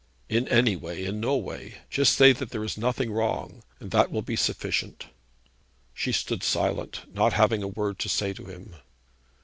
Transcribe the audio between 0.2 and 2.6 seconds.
'In any way. In no way. Just say that